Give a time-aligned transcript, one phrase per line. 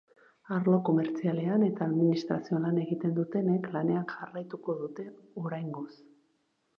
[0.53, 5.07] Arlo komertzialean eta administrazioan lan egiten dutenek lanean jarraituko dute,
[5.43, 5.89] oraingoz.